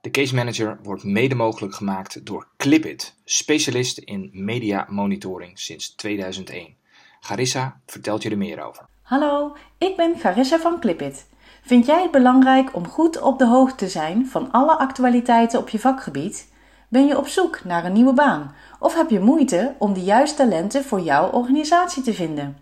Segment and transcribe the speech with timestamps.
[0.00, 6.74] De Case Manager wordt mede mogelijk gemaakt door Clipit, specialist in media monitoring sinds 2001.
[7.20, 8.84] Garissa vertelt je er meer over.
[9.02, 11.26] Hallo, ik ben Garissa van Clipit.
[11.62, 15.68] Vind jij het belangrijk om goed op de hoogte te zijn van alle actualiteiten op
[15.68, 16.52] je vakgebied?
[16.88, 20.36] Ben je op zoek naar een nieuwe baan of heb je moeite om de juiste
[20.36, 22.56] talenten voor jouw organisatie te vinden?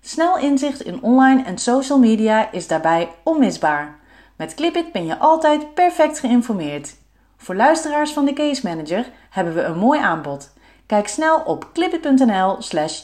[0.00, 4.00] Snel inzicht in online en social media is daarbij onmisbaar.
[4.42, 6.96] Met Clipit ben je altijd perfect geïnformeerd.
[7.36, 10.52] Voor luisteraars van de Case Manager hebben we een mooi aanbod.
[10.86, 13.02] Kijk snel op clipit.nl/slash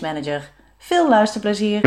[0.00, 0.52] Manager.
[0.78, 1.80] Veel luisterplezier!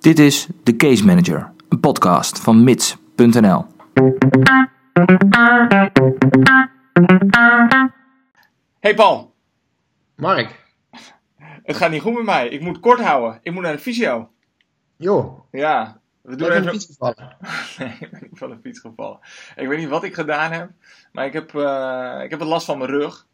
[0.00, 3.64] Dit is de Case Manager, een podcast van mits.nl.
[8.80, 9.34] Hey Paul.
[10.14, 10.64] Mark.
[11.62, 12.48] Het gaat niet goed met mij.
[12.48, 13.40] Ik moet kort houden.
[13.42, 14.28] Ik moet naar de fysio.
[14.96, 15.46] Jo.
[15.50, 16.00] Ja.
[16.20, 16.62] We doen even...
[16.62, 17.36] de fiets gevallen?
[17.78, 19.18] nee, ik ben van de fiets gevallen.
[19.56, 20.70] Ik weet niet wat ik gedaan heb,
[21.12, 23.26] maar ik heb, uh, ik heb last van mijn rug.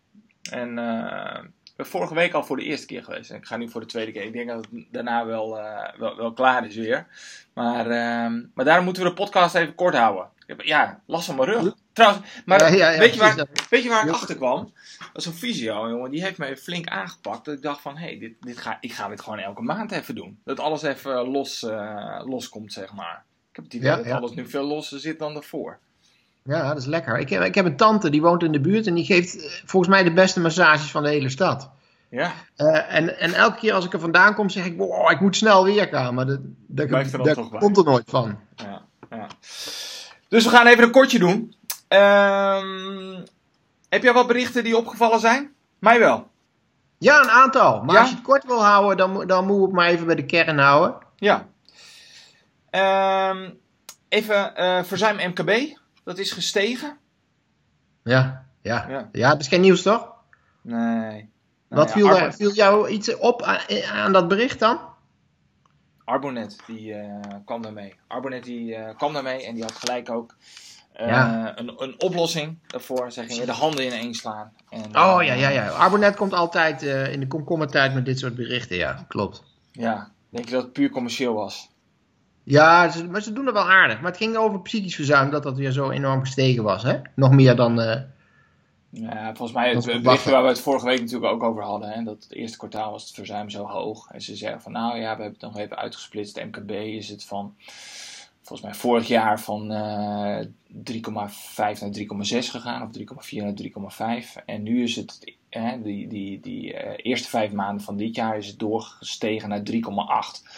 [0.51, 1.39] En uh,
[1.73, 3.31] ik ben vorige week al voor de eerste keer geweest.
[3.31, 4.23] En ik ga nu voor de tweede keer.
[4.23, 7.07] Ik denk dat het daarna wel, uh, wel, wel, klaar is weer.
[7.55, 10.27] Maar, ehm, maar daarom moeten we de podcast even kort houden.
[10.39, 11.75] Ik heb, ja, last van mijn rug.
[11.93, 14.73] Trouwens, maar ja, ja, ja, weet, je waar, weet je waar ik achter kwam?
[14.99, 16.11] Dat is een fysio, jongen.
[16.11, 17.45] Die heeft me flink aangepakt.
[17.45, 19.93] Dat ik dacht van, hé, hey, dit, dit ga, ik ga dit gewoon elke maand
[19.93, 20.41] even doen.
[20.45, 23.25] Dat alles even los, uh, los komt, zeg maar.
[23.51, 25.79] Ik heb het idee dat alles nu veel losser zit dan daarvoor.
[26.45, 27.19] Ja, dat is lekker.
[27.19, 28.87] Ik heb, ik heb een tante, die woont in de buurt.
[28.87, 31.71] En die geeft volgens mij de beste massages van de hele stad.
[32.09, 32.33] Ja.
[32.57, 35.37] Uh, en, en elke keer als ik er vandaan kom, zeg ik, wow, ik moet
[35.37, 36.15] snel weer gaan.
[36.15, 38.39] Maar dat, dat, dat komt er nooit van.
[38.57, 39.27] Ja, ja.
[40.29, 41.55] Dus we gaan even een kortje doen.
[41.89, 43.25] Um,
[43.89, 45.53] heb jij wat berichten die opgevallen zijn?
[45.79, 46.31] Mij wel.
[46.99, 47.83] Ja, een aantal.
[47.83, 50.27] Maar als je het kort wil houden, dan, dan moet ik maar even bij de
[50.27, 50.97] kern houden.
[51.17, 51.47] Ja.
[53.31, 53.59] Um,
[54.09, 55.81] even uh, verzuim MKB.
[56.05, 56.99] Dat is gestegen.
[58.03, 58.87] Ja, ja.
[58.89, 60.13] Ja, ja dat is geen nieuws toch?
[60.61, 61.31] Nee.
[61.69, 63.61] Wat viel, viel jou iets op aan,
[63.93, 64.81] aan dat bericht dan?
[66.05, 67.95] Arbonet, die uh, kwam daarmee.
[68.07, 70.37] Arbonet die uh, kwam daarmee en die had gelijk ook
[71.01, 71.59] uh, ja.
[71.59, 73.13] een, een oplossing daarvoor.
[73.13, 74.53] Ze gingen de handen ineen slaan.
[74.69, 75.69] En, oh ja, ja, ja.
[75.69, 79.43] Arbonet komt altijd in de komkommertijd met dit soort berichten, ja, klopt.
[79.73, 81.71] Ja, denk je dat het puur commercieel was?
[82.45, 84.01] Ja, ze, maar ze doen het wel aardig.
[84.01, 86.99] Maar het ging over psychisch verzuim, dat dat weer zo enorm gestegen was, hè?
[87.15, 88.07] Nog meer dan...
[88.95, 91.89] Ja, volgens mij het bericht waar we het vorige week natuurlijk ook over hadden.
[91.89, 94.11] Hè, dat het eerste kwartaal was het verzuim zo hoog.
[94.11, 96.45] En ze zeggen van nou ja, we hebben het nog even uitgesplitst.
[96.45, 97.55] MKB is het van
[98.43, 100.39] volgens mij vorig jaar van uh,
[100.93, 101.03] 3,5
[101.57, 102.83] naar 3,6 gegaan.
[102.83, 104.45] Of 3,4 naar 3,5.
[104.47, 108.37] En nu is het, hè, die, die, die uh, eerste vijf maanden van dit jaar
[108.37, 110.49] is het doorgestegen naar 3,8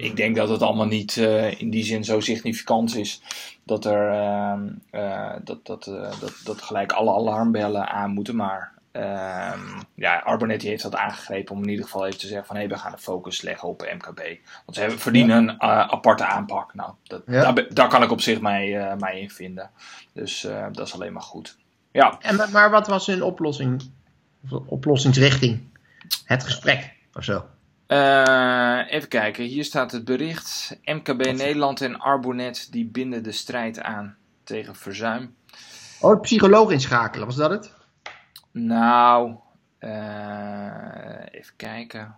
[0.00, 3.22] ik denk dat het allemaal niet uh, in die zin zo significant is
[3.64, 4.54] dat er uh,
[4.92, 5.84] uh, dat, dat,
[6.20, 8.36] dat, dat gelijk alle alarmbellen aan moeten.
[8.36, 9.60] Maar ehm,
[9.94, 12.70] ja, Arbonet heeft dat aangegrepen om in ieder geval even te zeggen van hé, hey,
[12.70, 14.18] we gaan de focus leggen op MKB.
[14.64, 16.74] Want ze hebben, verdienen een aparte aanpak.
[16.74, 17.52] Nou, dat, ja.
[17.52, 19.70] daar, daar, kan ik op zich mij, mij in vinden.
[20.12, 20.40] Dus
[20.72, 21.56] dat is alleen maar goed.
[21.92, 22.16] Ja.
[22.20, 23.82] En, maar wat was hun oplossing,
[24.66, 25.60] oplossingsrichting?
[26.24, 27.44] Het gesprek of zo?
[27.90, 30.78] Uh, even kijken, hier staat het bericht.
[30.84, 35.34] MKB Nederland en Arbonet die binden de strijd aan tegen verzuim.
[36.00, 37.74] Oh, het psycholoog inschakelen, was dat het?
[38.50, 39.34] Nou,
[39.80, 42.14] uh, even kijken.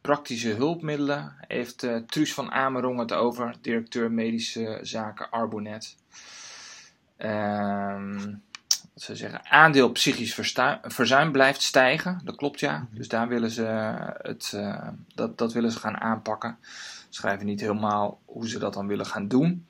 [0.00, 5.96] Praktische hulpmiddelen heeft uh, Truus van Amerong het over, directeur medische zaken Arbonet.
[7.16, 8.36] Ehm
[9.02, 10.34] ze zeggen, aandeel psychisch
[10.82, 12.20] verzuim blijft stijgen.
[12.24, 12.78] Dat klopt ja.
[12.78, 12.96] Mhm.
[12.96, 13.64] Dus daar willen ze
[14.22, 16.58] het, uh, dat, dat willen ze gaan aanpakken.
[17.08, 19.66] Schrijven niet helemaal hoe ze dat dan willen gaan doen.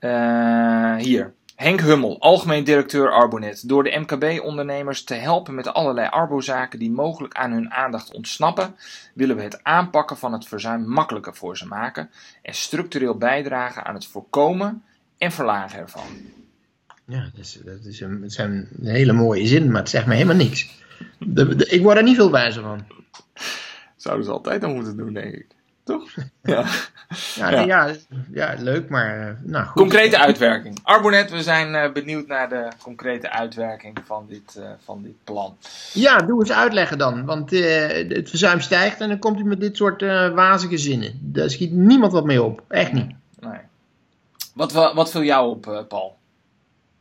[0.00, 1.34] Uh, hier.
[1.56, 3.68] Henk Hummel, algemeen directeur Arbonet.
[3.68, 8.76] Door de MKB-ondernemers te helpen met allerlei arbozaken die mogelijk aan hun aandacht ontsnappen,
[9.14, 12.10] willen we het aanpakken van het verzuim makkelijker voor ze maken
[12.42, 14.84] en structureel bijdragen aan het voorkomen
[15.18, 16.06] en verlagen ervan.
[17.06, 20.06] Ja, dat, is, dat, is een, dat zijn een hele mooie zin, maar het zegt
[20.06, 20.68] me helemaal niks.
[21.18, 22.86] De, de, ik word er niet veel wijzer van.
[23.96, 25.46] Zouden ze altijd dan moeten doen, denk ik.
[25.84, 26.14] Toch?
[26.42, 26.64] Ja,
[27.34, 27.86] ja, ja.
[27.86, 27.94] ja,
[28.32, 29.80] ja leuk, maar uh, nou goed.
[29.80, 30.78] Concrete uitwerking.
[30.82, 35.56] Arbonet, we zijn uh, benieuwd naar de concrete uitwerking van dit, uh, van dit plan.
[35.92, 37.24] Ja, doe eens uitleggen dan.
[37.24, 40.00] Want het verzuim stijgt en dan komt u met dit soort
[40.34, 41.18] wazige zinnen.
[41.22, 42.62] Daar schiet niemand wat mee op.
[42.68, 43.14] Echt niet.
[43.40, 43.60] Nee.
[44.54, 46.16] Wat, wat viel jou op, Paul?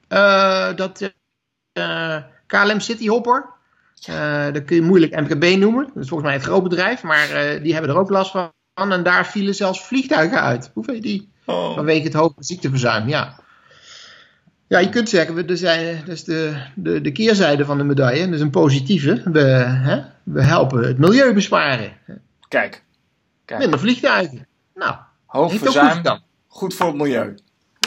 [0.09, 1.11] Uh, dat
[1.73, 2.17] uh,
[2.47, 3.53] KLM City Hopper.
[4.09, 5.89] Uh, dat kun je moeilijk MKB noemen.
[5.93, 7.03] Dat is volgens mij het groot bedrijf.
[7.03, 7.27] Maar
[7.61, 8.51] die hebben er ook last van.
[8.73, 10.71] En daar vielen zelfs vliegtuigen uit.
[10.73, 11.29] Hoe vind je die?
[11.45, 11.73] Oh.
[11.73, 13.39] Vanwege het hoge ziekteverzuim, ja.
[14.67, 18.25] Ja, je kunt zeggen, er zijn, dat is de, de, de keerzijde van de medaille,
[18.25, 19.21] dat is een positieve.
[19.25, 21.97] We, hè, we helpen het milieu besparen.
[22.47, 22.83] Kijk.
[23.45, 23.59] Kijk.
[23.59, 24.47] Minder vliegtuigen.
[24.75, 27.35] Nou, hoog verzuim, goed, goed voor het milieu.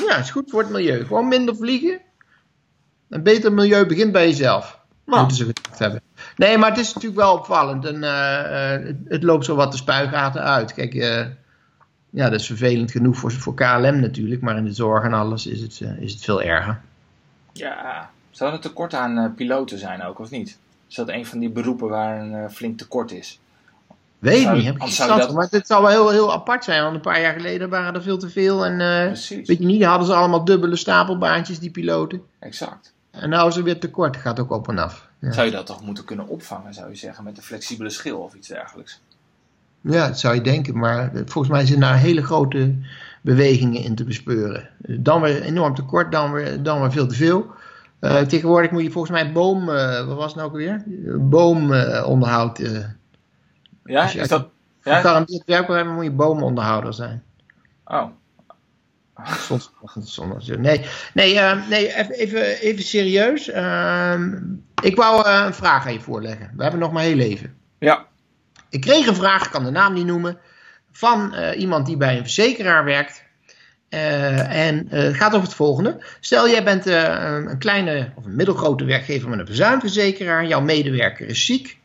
[0.06, 1.05] Ja, is goed voor het milieu.
[1.05, 2.00] Gewoon minder vliegen.
[3.08, 4.78] Een beter milieu begint bij jezelf.
[5.05, 5.20] Nou.
[5.20, 6.00] Moeten ze gedacht hebben.
[6.37, 7.84] Nee, maar het is natuurlijk wel opvallend.
[7.84, 10.75] En, uh, het, loopt zo wat de spuigaten uit.
[10.75, 11.26] Kijk, uh,
[12.10, 14.40] ja, dat is vervelend genoeg voor, voor KLM natuurlijk.
[14.40, 16.81] Maar in de zorg en alles is het, is het veel erger.
[17.52, 20.58] Ja, zou er tekort aan piloten zijn ook, of niet?
[20.88, 23.40] Is dat een van die beroepen waar een flink tekort is?
[24.19, 25.32] Weet zou, niet, heb ik dat...
[25.32, 28.02] maar het zou wel heel, heel apart zijn, want een paar jaar geleden waren er
[28.02, 28.66] veel te veel.
[28.66, 32.22] En weet je niet, hadden ze allemaal dubbele stapelbaantjes, die piloten.
[32.38, 32.93] Exact.
[33.10, 35.08] En nou is er weer tekort, gaat ook op en af.
[35.19, 35.32] Ja.
[35.32, 38.34] Zou je dat toch moeten kunnen opvangen, zou je zeggen, met een flexibele schil of
[38.34, 39.00] iets dergelijks?
[39.81, 42.75] Ja, dat zou je denken, maar volgens mij zijn daar hele grote
[43.22, 44.69] bewegingen in te bespeuren.
[44.78, 47.46] Dan weer enorm tekort, dan weer, dan weer veel te veel.
[48.00, 50.82] Uh, tegenwoordig moet je volgens mij boom, uh, wat was het nou ook weer?
[51.20, 52.58] Boomonderhoud.
[52.58, 52.84] Uh,
[53.84, 54.49] ja, als je, is dat...
[54.82, 54.94] Ja?
[54.94, 57.22] Gegarandeerd werk wil hebben, moet je boomonderhouder zijn.
[57.84, 58.05] Oh,
[60.61, 63.49] Nee, nee, uh, nee even, even serieus.
[63.49, 64.15] Uh,
[64.82, 66.53] ik wou uh, een vraag aan je voorleggen.
[66.56, 67.55] We hebben nog maar heel even.
[67.79, 68.06] Ja.
[68.70, 70.38] Ik kreeg een vraag, ik kan de naam niet noemen,
[70.93, 73.23] van iemand die bij een verzekeraar werkt.
[73.88, 76.05] en het gaat over het volgende.
[76.20, 80.47] Stel, jij bent een kleine of een middelgrote werkgever met een verzuimverzekeraar.
[80.47, 81.79] Jouw medewerker is ziek.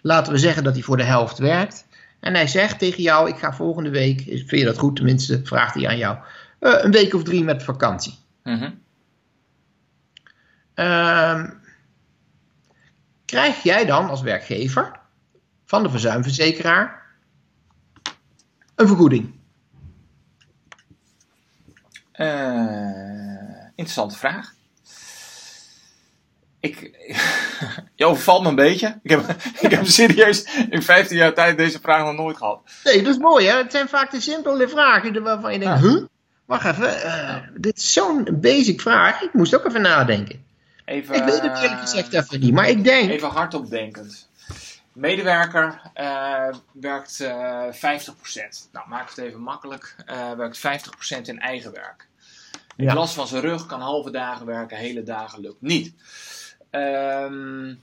[0.00, 1.86] Laten we zeggen dat hij voor de helft werkt.
[2.20, 5.74] En hij zegt tegen jou: Ik ga volgende week, vind je dat goed tenminste, vraagt
[5.74, 6.16] hij aan jou.
[6.64, 8.18] Uh, een week of drie met vakantie.
[8.42, 8.82] Mm
[13.24, 15.00] krijg jij dan als werkgever
[15.64, 17.02] van de verzuimverzekeraar
[18.74, 19.34] een vergoeding?
[22.14, 24.52] Uh, interessante vraag.
[26.60, 26.80] Ik,
[27.94, 29.00] je overvalt me een beetje.
[29.02, 32.60] Ik heb, ik heb serieus in 15 jaar tijd deze vraag nog nooit gehad.
[32.84, 33.56] Nee, dat is mooi hè.
[33.56, 36.04] Het zijn vaak de simpele vragen waarvan je denkt, huh?
[36.44, 39.22] Wacht even, uh, dit is zo'n basic vraag.
[39.22, 40.44] Ik moest ook even nadenken.
[40.84, 43.10] Even, ik weet het eerlijk gezegd even niet, maar ik denk...
[43.10, 44.28] Even hardop denkend.
[44.92, 47.76] Medewerker uh, werkt uh, 50%.
[48.72, 49.96] Nou, maak het even makkelijk.
[50.36, 52.08] Werkt 50% in eigen werk.
[52.76, 52.94] Ja.
[52.94, 55.94] Last van zijn rug kan halve dagen werken, hele dagen lukt niet.
[56.70, 57.82] Um,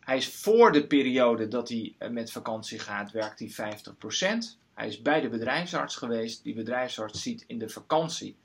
[0.00, 3.76] hij is voor de periode dat hij met vakantie gaat, werkt hij
[4.44, 4.58] 50%.
[4.80, 6.42] Hij is bij de bedrijfsarts geweest.
[6.42, 8.36] Die bedrijfsarts ziet in de vakantie.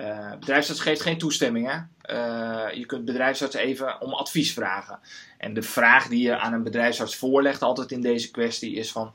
[0.00, 1.70] Uh, bedrijfsarts geeft geen toestemming.
[1.70, 1.76] Hè?
[2.14, 4.98] Uh, je kunt bedrijfsarts even om advies vragen.
[5.38, 9.14] En de vraag die je aan een bedrijfsarts voorlegt, altijd in deze kwestie, is van.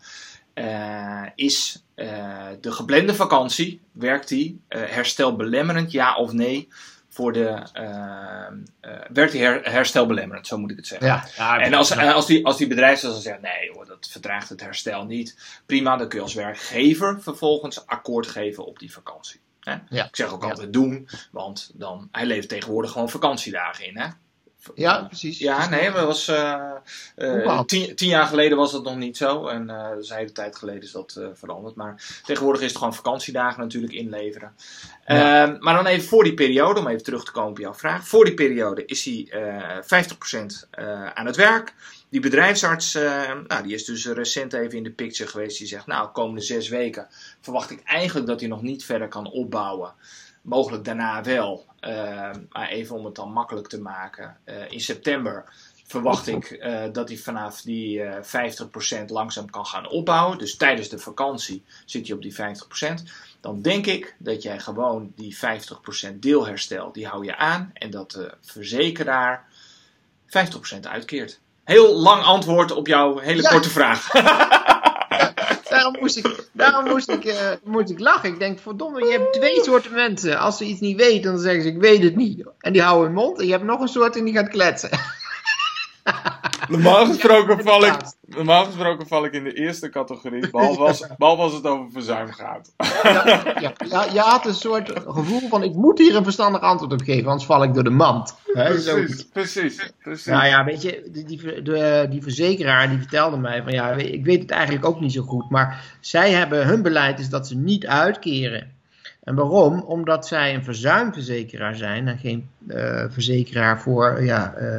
[0.53, 1.83] Uh, is
[2.59, 6.67] de geplande vakantie, werkt die herstelbelemmerend, ja of nee?
[7.19, 11.07] Voor de, uh, werkt die her, herstelbelemmerend, zo moet ik het zeggen.
[11.07, 15.05] Ja, en als, als, die, als die bedrijfsarts zegt, nee hoor, dat vertraagt het herstel
[15.05, 19.39] niet, prima, dan kun je als werkgever vervolgens akkoord geven op die vakantie.
[19.59, 19.75] Hè?
[19.89, 20.05] Ja.
[20.05, 23.97] Ik zeg ook altijd doen, want dan, hij levert tegenwoordig gewoon vakantiedagen in.
[23.97, 24.07] Hè?
[24.75, 25.37] Ja, precies.
[25.37, 26.71] Ja, nee, maar was, uh,
[27.17, 29.47] uh, tien, tien, jaar geleden was dat nog niet zo.
[29.47, 31.75] En uh, dus een hele tijd geleden is dat veranderd.
[31.75, 34.53] Maar tegenwoordig is het gewoon vakantiedagen natuurlijk inleveren.
[35.05, 35.43] Ja.
[35.43, 38.07] Ehm, maar dan even voor die periode, om even terug te komen op jouw vraag.
[38.07, 39.27] Voor die periode is hij
[39.81, 40.67] 50%
[41.13, 41.73] aan het werk.
[42.09, 42.93] Die bedrijfsarts,
[43.47, 45.57] nou, die is dus recent even in de picture geweest.
[45.57, 47.07] Die zegt, nou, komende zes weken
[47.41, 49.93] verwacht ik eigenlijk dat hij nog niet verder kan opbouwen.
[50.41, 51.65] Mogelijk daarna wel.
[51.81, 54.37] Uh, maar even om het dan makkelijk te maken.
[54.45, 55.53] Uh, in september
[55.87, 60.37] verwacht ik uh, dat hij vanaf die 50% langzaam kan gaan opbouwen.
[60.37, 62.37] Dus tijdens de vakantie zit hij op die 50%.
[63.39, 65.37] Dan denk ik dat jij gewoon die
[66.11, 67.71] 50% deelherstel, die hou je aan.
[67.73, 69.47] En dat de verzekeraar
[70.25, 71.39] 50% uitkeert.
[71.63, 73.49] Heel lang antwoord op jouw hele ja.
[73.49, 74.11] korte vraag.
[75.79, 78.29] daarom moest ik, daarom moest ik, uh, moest ik lachen.
[78.29, 80.39] Ik denk, verdomme, je hebt twee soorten mensen.
[80.39, 82.45] Als ze iets niet weten, dan zeggen ze, ik weet het niet.
[82.59, 83.39] En die houden hun mond.
[83.39, 84.89] En je hebt nog een soort en die gaat kletsen.
[86.69, 87.95] Normaal gesproken, val ik,
[88.27, 92.31] normaal gesproken val ik in de eerste categorie, behalve als, behalve als het over verzuim
[92.31, 92.73] gaat.
[93.03, 93.23] Ja,
[93.59, 97.01] ja, ja, je had een soort gevoel van, ik moet hier een verstandig antwoord op
[97.01, 98.35] geven, anders val ik door de mand.
[98.53, 100.25] Precies, precies, precies.
[100.25, 104.25] Nou ja, weet je, die, die, de, die verzekeraar die vertelde mij van, ja, ik
[104.25, 107.55] weet het eigenlijk ook niet zo goed, maar zij hebben, hun beleid is dat ze
[107.55, 108.71] niet uitkeren.
[109.23, 109.81] En waarom?
[109.81, 114.53] Omdat zij een verzuimverzekeraar zijn en geen uh, verzekeraar voor, ja...
[114.57, 114.77] Uh,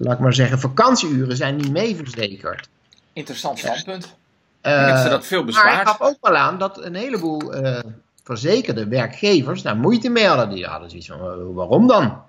[0.00, 2.68] laat ik maar zeggen, vakantieuren zijn niet mee verzekerd.
[3.12, 4.16] Interessant standpunt.
[4.62, 5.44] Uh, ik ze dat veel.
[5.44, 7.78] Maar ik gaf ook wel aan dat een heleboel uh,
[8.22, 10.50] verzekerde werkgevers daar moeite mee hadden.
[10.50, 12.22] Die hadden zoiets van, "Eh, waarom dan?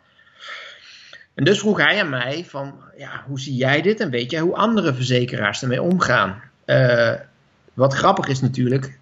[1.33, 4.39] En dus vroeg hij aan mij van, ja, hoe zie jij dit en weet jij
[4.39, 6.41] hoe andere verzekeraars ermee omgaan?
[7.73, 8.98] Wat grappig is natuurlijk,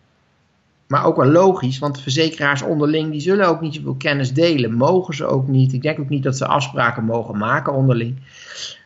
[0.88, 4.74] maar ook wel logisch, want verzekeraars onderling, die zullen ook niet zoveel kennis delen.
[4.74, 5.74] Mogen ze ook niet.
[5.74, 8.17] Ik denk ook niet dat ze afspraken mogen maken onderling.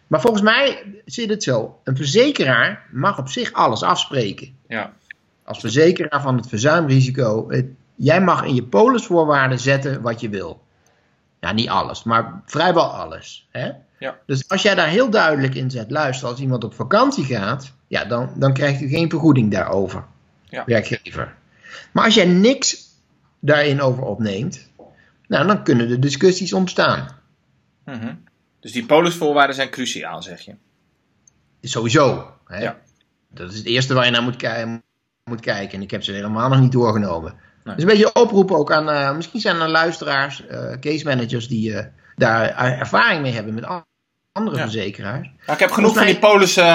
[0.08, 1.78] Maar volgens mij zit het zo.
[1.84, 4.56] Een verzekeraar mag op zich alles afspreken.
[4.68, 4.94] Ja.
[5.44, 10.62] Als verzekeraar van het verzuimrisico, het- jij mag in je polisvoorwaarden zetten wat je wil.
[11.40, 13.48] Ja, niet alles, maar vrijwel alles.
[13.52, 13.70] Hè?
[14.00, 14.18] Ja.
[14.26, 18.06] Dus als jij daar heel duidelijk in zet, luister, als iemand op vakantie gaat, ja,
[18.06, 20.04] dan, dan krijgt u geen vergoeding daarover,
[20.44, 20.64] Ja.
[20.66, 21.34] werkgever.
[21.92, 22.78] Maar als jij niks
[23.40, 24.70] daarin over opneemt,
[25.28, 27.08] nou, dan kunnen er discussies ontstaan.
[27.86, 28.14] Mhm.
[28.60, 30.56] Dus die polisvoorwaarden zijn cruciaal, zeg je.
[31.62, 32.34] Sowieso.
[32.46, 32.62] Hè?
[32.62, 32.78] Ja.
[33.30, 34.80] Dat is het eerste waar je naar moet, ki-
[35.24, 35.78] moet kijken.
[35.78, 37.34] En ik heb ze helemaal nog niet doorgenomen.
[37.64, 37.76] Nee.
[37.76, 41.48] Dus een beetje een oproep ook aan, eh, misschien zijn er luisteraars, eh, case managers
[41.48, 41.86] die eh,
[42.16, 43.66] daar er- ervaring mee hebben met
[44.32, 44.62] andere Ja.
[44.64, 45.28] verzekeraars.
[45.28, 46.66] Nou, ik heb genoeg van die polissen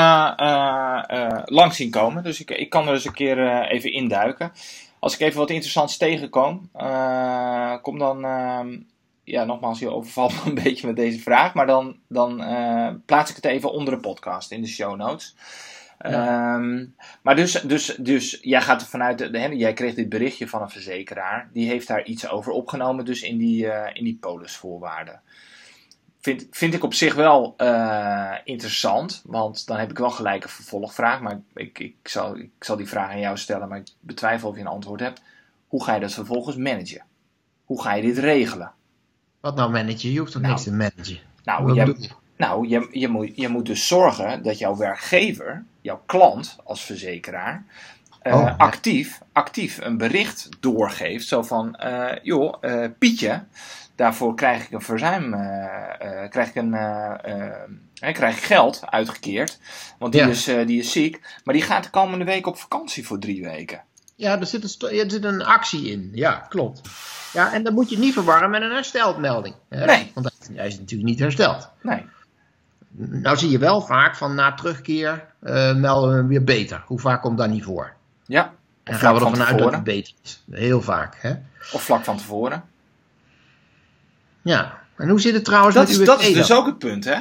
[1.44, 4.52] langs zien komen, dus ik, ik kan er eens een keer even induiken.
[4.98, 8.78] Als ik even wat interessants tegenkom, eh, kom dan, ehm,
[9.24, 13.30] ja, nogmaals, je overvalt me een beetje met deze vraag, maar dan, dan eh, plaats
[13.30, 15.36] ik het even onder de podcast in de show notes.
[15.98, 16.84] Ehm,
[17.22, 20.62] maar dus, dus, dus jij gaat er vanuit, de, hè, jij kreeg dit berichtje van
[20.62, 25.20] een verzekeraar, die heeft daar iets over opgenomen, dus in die, eh, in die polisvoorwaarden
[26.26, 29.22] vind, vind ik op zich wel eh, interessant.
[29.24, 31.20] Want dan heb ik wel gelijk een vervolgvraag.
[31.20, 33.68] Maar ik, ik, zal, ik zal die vraag aan jou stellen.
[33.68, 35.22] Maar ik betwijfel of je een antwoord hebt.
[35.68, 37.02] Hoe ga je dat vervolgens managen?
[37.64, 38.72] Hoe ga je dit regelen?
[39.40, 40.12] Wat nou managen?
[40.12, 41.18] Je hoeft toch Nou, niks te managen?
[41.44, 46.56] Nou, je, nou je, je, moet, je moet dus zorgen dat jouw werkgever, jouw klant
[46.64, 47.64] als verzekeraar,
[48.22, 48.54] eh, Oh, ja.
[48.58, 51.28] actief, actief een bericht doorgeeft.
[51.28, 52.54] Zo van, eh, joh,
[52.98, 53.44] Pietje,
[53.96, 59.58] daarvoor krijg ik een verzuim, eh, eh, krijg ik een, eh, krijg ik geld uitgekeerd.
[59.98, 60.28] Want die, Ja.
[60.28, 63.82] is, die is ziek, maar die gaat de komende week op vakantie voor drie weken.
[64.16, 66.10] Ja, er zit, een er zit een actie in.
[66.12, 66.80] Ja, klopt.
[67.32, 69.54] Ja, en dan moet je niet verwarren met een herstelmelding.
[69.68, 69.84] hè?
[69.84, 70.10] Nee.
[70.14, 71.70] Want hij- is natuurlijk niet hersteld.
[71.82, 72.04] Nee,
[72.98, 75.24] Nou zie je wel vaak van na terugkeer
[75.76, 76.82] melden we hem weer beter.
[76.86, 77.92] Hoe vaak komt dat niet voor?
[78.26, 78.52] ja.
[78.84, 80.42] En gaan we van ervan uit dat het beter is.
[80.50, 81.30] Heel vaak, hè?
[81.72, 82.64] Of vlak van tevoren.
[84.46, 84.78] Ja.
[84.96, 87.18] En hoe zit het trouwens Dat met is, dat is dus ook het punt, hè?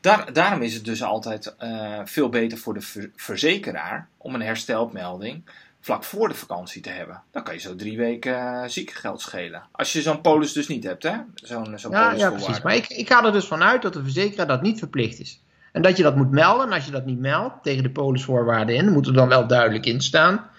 [0.00, 4.42] Daar, daarom is het dus altijd eh, veel beter voor de ver- verzekeraar om een
[4.42, 5.42] herstelmelding
[5.80, 7.22] vlak voor de vakantie te hebben.
[7.30, 9.62] Dan kan je zo drie weken uh, ziekengeld schelen.
[9.72, 11.12] Als je zo'n polis dus niet hebt, hè?
[11.34, 12.62] Zo'n zo'n Ja, ja, precies.
[12.62, 15.42] Maar ik, ik ga er dus vanuit dat de verzekeraar dat niet verplicht is.
[15.72, 16.66] En dat je dat moet melden.
[16.66, 19.86] En als je dat niet meldt tegen de polisvoorwaarden in, moet er dan wel duidelijk
[19.86, 20.50] in staan.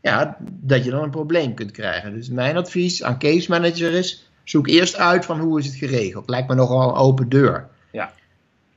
[0.00, 2.14] Ja, dat je dan een probleem kunt krijgen.
[2.14, 6.28] Dus mijn advies aan case manager is: zoek eerst uit van hoe is het geregeld.
[6.28, 7.68] Lijkt me nogal een open deur.
[7.92, 8.12] Ja.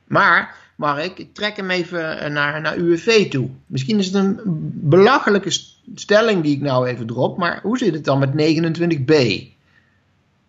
[0.04, 3.48] Maar, Mark, ik trek hem even naar, naar UWV toe.
[3.66, 4.40] Misschien is het een
[4.74, 5.50] belachelijke
[5.94, 7.38] stelling die ik nou even drop.
[7.38, 9.14] Maar hoe zit het dan met 29b?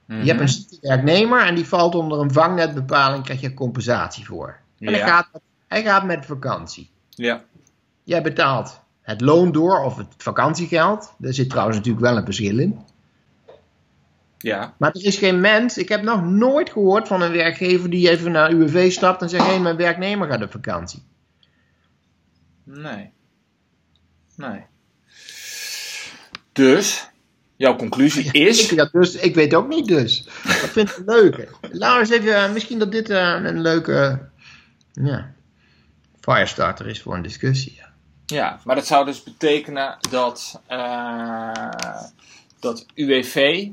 [0.06, 0.22] Mhm.
[0.22, 4.60] Je hebt een zieke werknemer en die valt onder een vangnetbepaling, krijg je compensatie voor.
[4.80, 5.30] En hij, gaat,
[5.68, 6.90] hij gaat met vakantie.
[7.10, 7.44] Ja.
[8.04, 11.14] Jij betaalt het loon door of het vakantiegeld.
[11.18, 12.80] Daar zit trouwens natuurlijk wel een verschil in.
[14.42, 14.76] Ja.
[14.78, 18.32] Maar er is geen mens, ik heb nog nooit gehoord van een werkgever die even
[18.32, 21.04] naar UWV stapt en zegt: hé, mijn werknemer gaat op vakantie.
[22.64, 23.12] Nee.
[24.36, 24.66] Nee.
[26.52, 27.10] Dus,
[27.56, 28.72] jouw conclusie is...
[28.72, 30.24] Ik, ja, dus, ik weet ook niet dus.
[30.44, 31.50] Dat vind ik leuk.
[31.62, 34.30] Laten we eens even, eh, misschien dat dit eh, een leuke
[34.92, 35.34] ja,
[36.20, 37.76] firestarter is voor een discussie.
[37.76, 37.90] ja.
[38.26, 41.70] Ja, maar dat zou dus betekenen dat, eh,
[42.60, 43.68] dat UWV,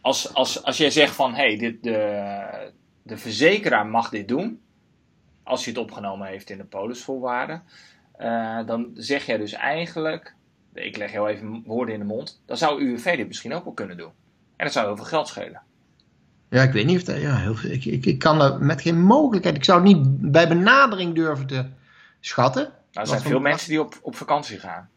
[0.00, 4.60] als, als, als jij zegt van hé, hey, dit, de, de verzekeraar mag dit doen,
[5.42, 7.62] als hij het opgenomen heeft in de polisvoorwaarden,
[8.16, 10.34] eh, dan zeg jij dus eigenlijk,
[10.74, 13.72] ik leg jou even woorden in de mond, dan zou UWV dit misschien ook wel
[13.72, 14.10] kunnen doen.
[14.56, 15.62] En dat zou heel veel geld schelen.
[16.50, 17.20] Ja, ik weet niet of dat.
[17.20, 19.56] Ja, heel, veel- ik, ik, ik kan er met geen mogelijkheid.
[19.56, 21.66] Ik zou het niet bij benadering durven te
[22.20, 22.62] schatten.
[22.62, 24.88] Nou, er zijn veel mensen die op, op vakantie gaan.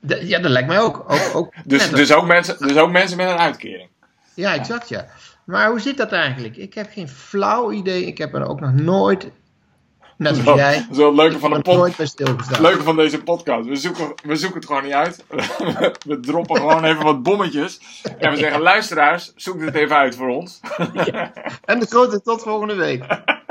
[0.00, 1.04] De- ja, dat lijkt mij ook.
[1.10, 3.88] ook, ook Dus, dus, ook mensen, dus ook mensen met een uitkering.
[4.38, 5.06] Ja, exact ja.
[5.44, 6.56] Maar hoe zit dat eigenlijk?
[6.56, 8.06] Ik heb geen flauw idee.
[8.06, 9.30] Ik heb er ook nog nooit.
[10.16, 10.74] Net als jij.
[10.74, 11.62] Dat is wel het leuke van
[11.96, 12.54] bij stilgestaan.
[12.54, 15.24] Het leuke van deze podcast, we zoeken, we zoeken het gewoon niet uit.
[16.08, 17.80] We droppen gewoon even wat bommetjes.
[18.18, 20.60] En we zeggen, luisteraars, zoek dit even uit voor ons.
[21.64, 23.04] En de grote tot volgende week.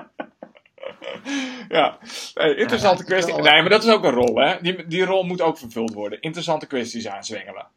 [1.67, 1.97] Ja,
[2.33, 3.33] hey, interessante Ja, kwestie.
[3.33, 3.43] wel.
[3.43, 4.55] Nee, maar dat is ook een rol, hè.
[4.61, 6.21] Die, die rol moet ook vervuld worden.
[6.21, 7.67] Interessante kwesties aanzwengelen.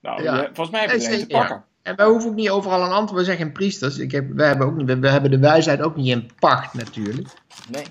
[0.00, 0.44] Nou, ja.
[0.44, 1.64] volgens mij heb je er te pakken.
[1.86, 3.20] En wij hoeven ook niet overal een antwoord.
[3.20, 3.98] We zijn geen priesters.
[3.98, 7.28] Ik heb, wij hebben ook niet, we, hebben de wijsheid ook niet in pacht, natuurlijk.
[7.68, 7.84] Nee.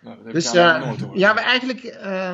[0.00, 2.32] Nou, dus uh, ja, we eigenlijk, uh,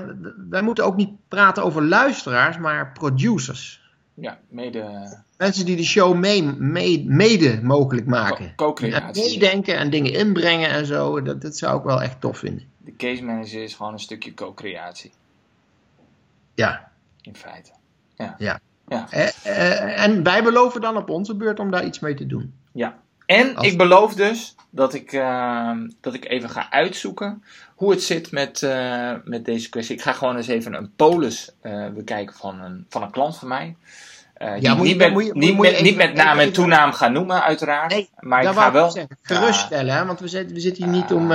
[0.51, 3.93] wij moeten ook niet praten over luisteraars, maar producers.
[4.15, 5.17] Ja, mede.
[5.37, 8.53] Mensen die de show mee, mee, mede mogelijk maken.
[8.55, 9.23] Co-creatie.
[9.23, 11.23] meedenken en dingen inbrengen en zo.
[11.23, 12.65] Dat, dat zou ik wel echt tof vinden.
[12.79, 15.13] De case manager is gewoon een stukje co-creatie.
[16.55, 16.91] Ja.
[17.21, 17.71] In feite.
[18.17, 18.35] Ja.
[18.39, 18.61] ja.
[18.89, 19.07] Ja.
[19.11, 22.55] Eh, eh, en wij beloven dan op onze beurt om daar iets mee te doen.
[22.73, 22.95] Ja.
[23.27, 27.43] En ik beloof dus dat ik, uh, dat ik even ga uitzoeken
[27.75, 29.97] hoe het zit met, uh, met deze kwestie.
[29.97, 33.49] Ik ga gewoon eens even een polis uh, bekijken van een, van een klant van
[33.49, 33.77] mij.
[34.39, 37.91] Uh, ja, niet, met, niet, met, niet met naam en toenaam gaan noemen, uiteraard.
[37.91, 38.91] Nee, maar ik ga wel.
[38.91, 40.05] Zeggen, geruststellen, hè?
[40.05, 41.33] want we zitten, we zitten hier niet om.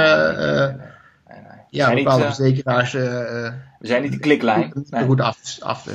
[1.69, 2.91] ja, bepaalde verzekeraars.
[2.91, 4.71] we zijn niet de kliklijn.
[4.71, 5.05] Goed, nee.
[5.05, 5.85] goed af, af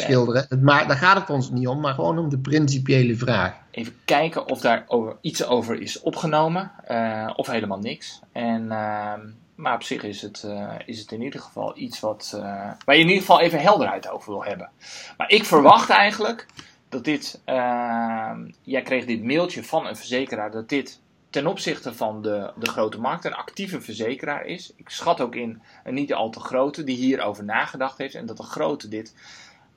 [0.00, 0.46] schilderen.
[0.48, 3.54] Het, maar daar gaat het ons niet om, maar gewoon om de principiële vraag.
[3.70, 8.20] Even kijken of daar over, iets over is opgenomen, uh, of helemaal niks.
[8.32, 9.12] En, uh,
[9.54, 12.40] maar op zich is het, uh, is het in ieder geval iets wat, eh,
[12.84, 14.70] waar je in ieder geval even helderheid over wil hebben.
[15.16, 16.46] Maar ik verwacht eigenlijk
[16.88, 21.00] dat dit, ehm, jij kreeg dit mailtje van een verzekeraar, dat dit
[21.30, 24.72] ten opzichte van de, de grote markt een actieve verzekeraar is.
[24.76, 28.36] Ik schat ook in een niet al te grote die hierover nagedacht heeft en dat
[28.36, 29.14] de grote dit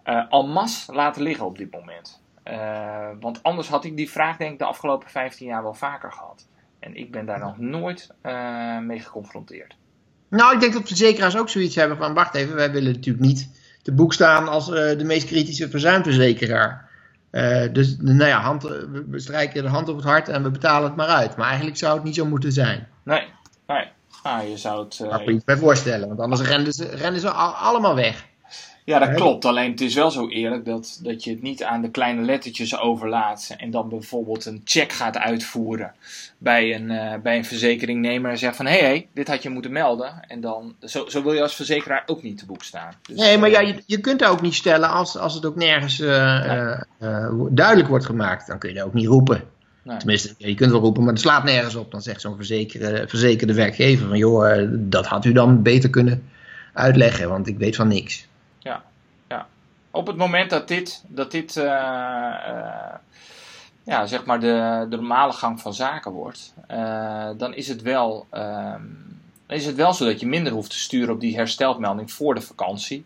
[0.06, 2.22] uh, al mas laten liggen op dit moment.
[2.46, 6.12] Uh, want anders had ik die vraag denk ik de afgelopen 15 jaar wel vaker
[6.12, 6.48] gehad.
[6.80, 9.76] En ik ben daar nog nooit uh, mee geconfronteerd.
[10.28, 12.14] Nou, ik denk dat verzekeraars ook zoiets hebben van...
[12.14, 13.50] wacht even, wij willen natuurlijk niet
[13.82, 16.90] te boek staan als de meest kritische verzuimverzekeraar.
[17.72, 20.96] dus nou ja, hand, we strijken de hand op het hart en we betalen het
[20.96, 21.36] maar uit.
[21.36, 22.88] Maar eigenlijk zou het niet zo moeten zijn.
[23.04, 23.24] Nee,
[23.68, 23.88] nee.
[24.24, 24.98] Ah, je zou het...
[24.98, 28.30] Daar kun je bij voorstellen, want anders rennen ze, rennen ze allemaal weg.
[28.86, 29.46] Ja, dat klopt.
[29.46, 32.80] Alleen het is wel zo eerlijk dat, dat je het niet aan de kleine lettertjes
[32.80, 33.56] overlaat.
[33.58, 35.94] En dan bijvoorbeeld een check gaat uitvoeren
[36.38, 38.32] bij een, uh, bij een verzekeringsnemer.
[38.32, 40.26] En zegt van hé, hey, hey, dit had je moeten melden.
[40.28, 42.94] En dan, zo, zo wil je als verzekeraar ook niet te boek staan.
[43.02, 45.46] Dus, nee, maar ja, eh, je, je kunt daar ook niet stellen als, als het
[45.46, 46.82] ook nergens uh,
[47.50, 48.48] duidelijk wordt gemaakt.
[48.48, 49.44] Dan kun je dat ook niet roepen.
[49.84, 49.98] Nee.
[49.98, 51.92] Tenminste, je kunt wel roepen, maar het slaat nergens op.
[51.92, 56.24] Dan zegt zo'n verzekerde, verzekerde werkgever van joh, dat had u dan beter kunnen
[56.74, 58.30] uitleggen, want ik weet van niks
[59.92, 62.96] op het moment dat dit, dat dit uh, uh,
[63.84, 68.28] ja, zeg maar de, de normale gang van zaken wordt, uh, dan is het wel.
[69.48, 72.36] dan is het wel zo dat je minder hoeft te sturen op die herstelmelding voor
[72.36, 73.06] de vakantie,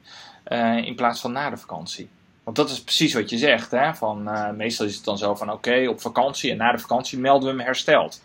[0.84, 2.10] in plaats van na de vakantie.
[2.44, 3.72] Want dat is precies wat je zegt.
[3.72, 3.96] Hè?
[3.96, 4.24] Van,
[4.56, 7.56] meestal is het dan zo van oké, op vakantie en na de vakantie melden we
[7.56, 8.22] hem hersteld.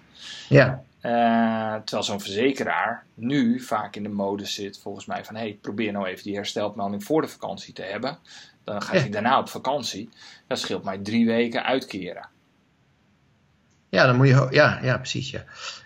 [0.49, 0.83] Ja.
[1.03, 5.93] Uh, terwijl zo'n verzekeraar nu vaak in de mode zit, volgens mij, van hey, probeer
[5.93, 8.19] nou even die herstelmelding voor de vakantie te hebben.
[8.65, 10.09] Dan ga je daarna op vakantie.
[10.47, 12.29] Dat scheelt mij drie weken uitkeren.
[13.89, 14.47] Ja, dan moet je.
[14.51, 15.31] Ja, ja precies.
[15.31, 15.45] Ja.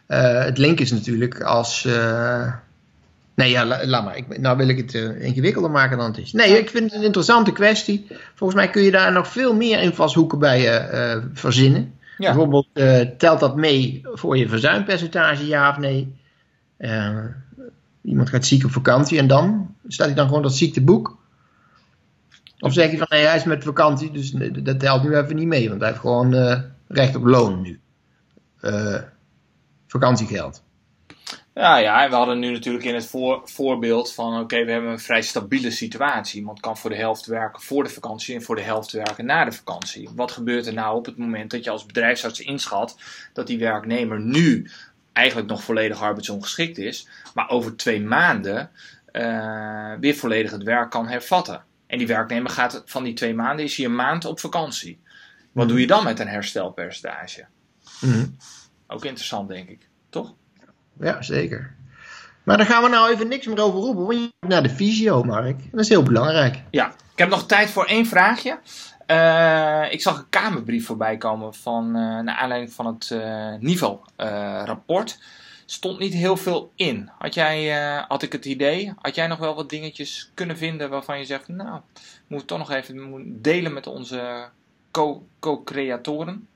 [0.09, 1.85] Uh, het link is natuurlijk als.
[1.85, 2.53] Uh,
[3.35, 4.17] nee, ja, laat maar.
[4.17, 6.33] Ik, nou wil ik het uh, ingewikkelder maken dan het is.
[6.33, 8.07] Nee, ik vind het een interessante kwestie.
[8.35, 10.83] Volgens mij kun je daar nog veel meer invalshoeken bij
[11.33, 11.94] verzinnen.
[12.19, 12.35] Ja.
[12.35, 12.69] Bijvoorbeeld,
[13.19, 16.17] telt dat mee voor je verzuimpercentage, ja of nee?
[18.03, 19.75] iemand gaat ziek op vakantie en dan?
[19.89, 21.19] Staat hij dan gewoon dat ziekteboek?
[22.59, 24.31] Of zeg je van nee, hij is met vakantie, dus
[24.63, 27.81] dat telt nu even niet mee, want hij heeft gewoon uh, recht op loon nu.
[29.87, 30.64] Vakantiegeld.
[31.55, 34.99] Ja, ja, we hadden nu natuurlijk in het voor, voorbeeld van: oké, we hebben een
[34.99, 36.39] vrij stabiele situatie.
[36.39, 39.45] Iemand kan voor de helft werken voor de vakantie en voor de helft werken na
[39.45, 40.11] de vakantie.
[40.15, 42.99] Wat gebeurt er nou op het moment dat je als bedrijfsarts inschat
[43.33, 44.71] dat die werknemer nu
[45.13, 48.71] eigenlijk nog volledig arbeidsongeschikt is, maar over twee maanden
[49.13, 51.65] uh, weer volledig het werk kan hervatten?
[51.87, 55.01] En die werknemer gaat van die twee maanden, is hij een maand op vakantie.
[55.53, 57.47] Wat doe je dan met een herstelpercentage?
[58.01, 58.37] Mm
[58.87, 59.89] Ook interessant, denk ik.
[60.11, 60.35] Toch?
[61.01, 61.75] Ja, zeker.
[62.43, 64.69] Maar daar gaan we nou even niks meer over roepen, want je gaat naar de
[64.69, 65.61] visio, Mark.
[65.71, 66.63] Dat is heel belangrijk.
[66.71, 68.59] Ja, ik heb nog tijd voor één vraagje.
[69.07, 75.19] Uh, ik zag een Kamerbrief voorbij komen van, uh, naar aanleiding van het uh, niveau-rapport
[75.67, 77.11] stond niet heel veel in.
[77.19, 77.69] Had, jij,
[78.09, 81.49] had ik het idee, had jij nog wel wat dingetjes kunnen vinden waarvan je zegt,
[81.49, 81.81] nou,
[82.27, 84.49] moet toch nog even delen met onze
[85.41, 86.49] co-creatoren?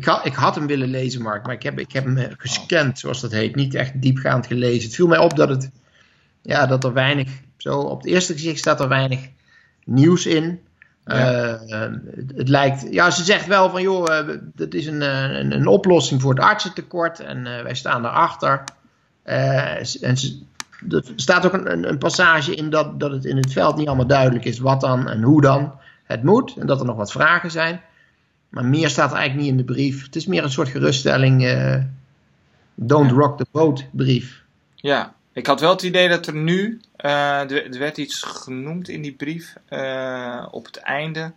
[0.00, 2.32] Ik, had, ik had hem willen lezen, Mark, maar ik heb, ik heb hem eh,
[2.36, 3.54] gescand, zoals dat heet.
[3.54, 4.84] Niet echt diepgaand gelezen.
[4.84, 5.70] Het viel mij op dat, het,
[6.42, 9.28] ja, dat er weinig, zo op het eerste gezicht staat er weinig
[9.84, 10.60] nieuws in.
[11.04, 11.54] Uh,
[12.36, 16.20] het, lijkt, ja, ze zegt wel van joh, uh, dat is een, een, een, oplossing
[16.20, 18.64] voor het artsentekort en uh, wij staan daarachter.
[19.22, 20.38] en ze,
[20.90, 24.06] er staat ook een, een, passage in dat, dat het in het veld niet allemaal
[24.06, 25.72] duidelijk is wat dan en hoe dan.
[26.04, 27.80] het moet en dat er nog wat vragen zijn.
[28.50, 30.04] Maar meer staat er eigenlijk niet in de brief.
[30.04, 31.42] Het is meer een soort geruststelling.
[31.42, 31.76] Uh,
[32.74, 34.42] don't rock the boat brief.
[34.74, 39.02] Ja, ik had wel het idee dat er nu, uh, er werd iets genoemd in
[39.02, 41.32] die brief uh, op het einde,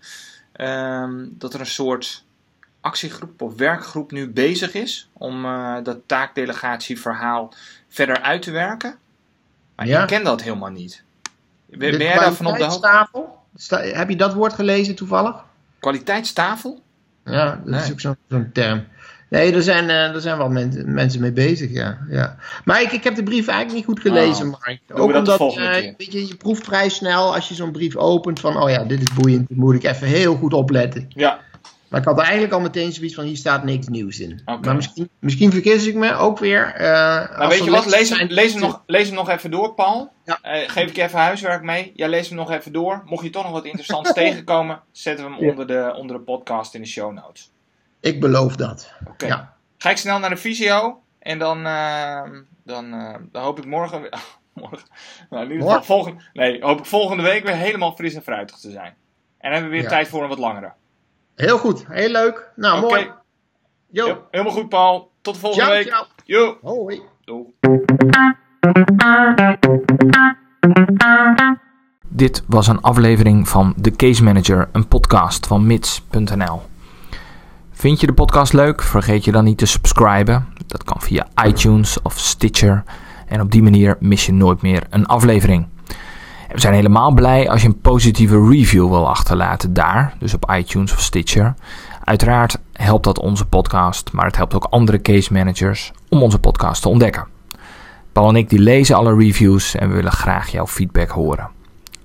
[0.55, 2.23] uh, dat er een soort
[2.81, 5.43] actiegroep of werkgroep nu bezig is om
[5.83, 7.53] dat taakdelegatieverhaal
[7.89, 8.95] verder uit te werken.
[9.75, 10.01] Maar ja.
[10.01, 11.03] ik ken dat helemaal niet.
[11.65, 13.75] Ben, ben jij daarvan op de hoogte?
[13.75, 15.45] Heb je dat woord gelezen toevallig?
[15.79, 16.81] Kwaliteitstafel?
[17.25, 18.83] Ja, dat is ook zo'n term.
[19.29, 21.97] Nee, er zijn, uh, er zijn wel men, mensen mee bezig, ja.
[22.09, 22.35] ja.
[22.65, 24.79] Maar ik, ik heb de brief eigenlijk niet goed gelezen, oh, Mark.
[24.93, 28.61] Ook omdat uh, weet je, je proeft vrij snel als je zo'n brief opent van...
[28.61, 31.05] oh ja, dit is boeiend, moet ik even heel goed opletten.
[31.09, 31.39] Ja.
[31.93, 34.41] Maar ik had eigenlijk al meteen zoiets van, hier staat niks nieuws in.
[34.61, 36.73] Maar misschien, misschien vergis ik me ook weer.
[36.75, 36.81] Uh,
[37.37, 40.11] nou, weet je wat, lees, hem, lees, hem nog, lees hem nog even door, Paul.
[40.23, 40.39] Ja.
[40.43, 41.91] Uh, geef ik je even huiswerk mee.
[41.95, 43.01] Jij leest hem nog even door.
[43.05, 46.73] Mocht je toch nog wat interessants tegenkomen, zetten we hem onder, de, onder de podcast
[46.73, 47.51] in de show notes.
[47.99, 48.91] Ik beloof dat.
[49.07, 49.25] Oké.
[49.25, 49.53] Ja.
[49.77, 52.21] Ga ik snel naar de visio en dan, uh,
[52.63, 52.91] dan,
[53.31, 54.09] dan hoop ik morgen...
[54.53, 54.87] morgen
[55.29, 58.95] nou, geval volgende, nee, hoop ik volgende week weer helemaal fris en fruitig te zijn.
[59.37, 60.73] En dan hebben we weer tijd voor een wat langere.
[61.35, 62.51] Heel goed, heel leuk.
[62.55, 63.11] Nou, mooi.
[63.89, 64.27] Jo.
[64.31, 65.11] helemaal goed, Paul.
[65.21, 65.87] Tot de volgende week.
[65.87, 66.05] Ciao.
[66.25, 66.57] Jo.
[66.61, 67.01] Hoi.
[67.25, 67.53] Doei.
[72.07, 76.61] Dit was een aflevering van The Case Manager, een podcast van mits.nl.
[77.71, 78.81] Vind je de podcast leuk?
[78.81, 80.47] Vergeet je dan niet te subscriben.
[80.67, 82.83] Dat kan via iTunes of Stitcher.
[83.27, 85.67] En op die manier mis je nooit meer een aflevering.
[86.53, 90.93] We zijn helemaal blij als je een positieve review wil achterlaten daar, dus op iTunes
[90.93, 91.53] of Stitcher.
[92.03, 96.81] Uiteraard helpt dat onze podcast, maar het helpt ook andere case managers om onze podcast
[96.81, 97.27] te ontdekken.
[98.11, 101.49] Paul en ik die lezen alle reviews en we willen graag jouw feedback horen.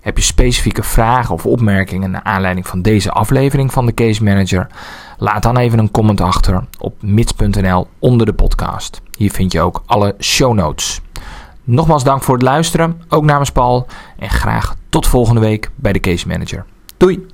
[0.00, 4.66] Heb je specifieke vragen of opmerkingen naar aanleiding van deze aflevering van de Case Manager?
[5.18, 9.00] Laat dan even een comment achter op mits.nl onder de podcast.
[9.16, 11.00] Hier vind je ook alle show notes.
[11.70, 13.86] Nogmaals dank voor het luisteren, ook namens Paul.
[14.18, 16.64] En graag tot volgende week bij de Case Manager.
[16.96, 17.26] Doei!